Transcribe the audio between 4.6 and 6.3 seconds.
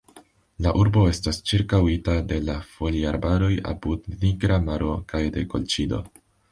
Maro kaj de Kolĉido.